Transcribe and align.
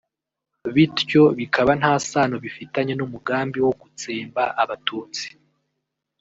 bityo 0.73 1.23
bikaba 1.39 1.71
nta 1.79 1.93
sano 2.09 2.35
bifitanye 2.45 2.93
n’umugambi 2.95 3.57
wo 3.65 3.71
gutsemba 3.81 4.43
abatutsi 4.63 5.25